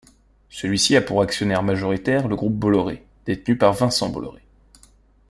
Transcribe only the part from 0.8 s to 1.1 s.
a